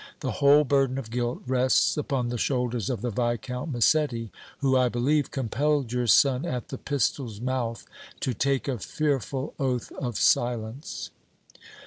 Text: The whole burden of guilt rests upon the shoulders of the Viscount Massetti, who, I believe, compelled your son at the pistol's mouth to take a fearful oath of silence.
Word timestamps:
The 0.21 0.31
whole 0.31 0.63
burden 0.63 0.97
of 0.97 1.11
guilt 1.11 1.43
rests 1.45 1.95
upon 1.95 2.29
the 2.29 2.37
shoulders 2.39 2.89
of 2.89 3.01
the 3.03 3.11
Viscount 3.11 3.71
Massetti, 3.71 4.31
who, 4.57 4.75
I 4.75 4.89
believe, 4.89 5.29
compelled 5.29 5.93
your 5.93 6.07
son 6.07 6.43
at 6.43 6.69
the 6.69 6.79
pistol's 6.79 7.39
mouth 7.39 7.85
to 8.21 8.33
take 8.33 8.67
a 8.67 8.79
fearful 8.79 9.53
oath 9.59 9.91
of 9.91 10.17
silence. 10.17 11.11